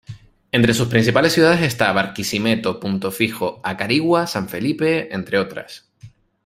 [0.51, 5.91] Entre sus principales ciudades están Barquisimeto, Punto Fijo, Acarigua, San Felipe, entre otras.